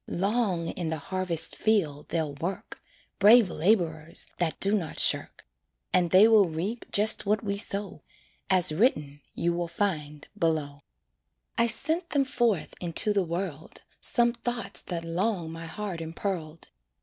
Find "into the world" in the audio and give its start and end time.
12.81-13.81